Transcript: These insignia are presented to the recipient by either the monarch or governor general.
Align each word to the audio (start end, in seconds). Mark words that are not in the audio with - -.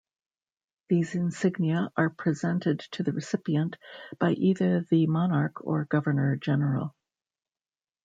These 0.89 1.13
insignia 1.13 1.91
are 1.95 2.09
presented 2.09 2.79
to 2.93 3.03
the 3.03 3.11
recipient 3.11 3.77
by 4.17 4.31
either 4.31 4.81
the 4.89 5.05
monarch 5.05 5.63
or 5.63 5.85
governor 5.85 6.37
general. 6.37 6.95